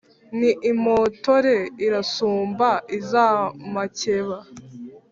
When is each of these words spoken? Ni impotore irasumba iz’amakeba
Ni 0.39 0.49
impotore 0.71 1.55
irasumba 1.85 2.69
iz’amakeba 2.97 4.37